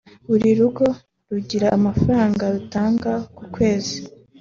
[0.27, 0.85] Buri rugo
[1.31, 3.95] rugira amafaranga rutanga ku kwezi